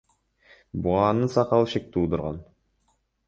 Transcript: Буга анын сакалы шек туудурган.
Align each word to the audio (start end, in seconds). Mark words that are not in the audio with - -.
Буга 0.85 1.03
анын 1.09 1.29
сакалы 1.35 1.69
шек 1.73 1.85
туудурган. 1.97 2.41